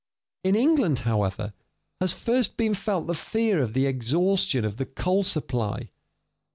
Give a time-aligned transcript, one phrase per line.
[0.43, 1.53] In England, however,
[1.99, 5.91] has first been felt the fear of the exhaustion of the coal supply.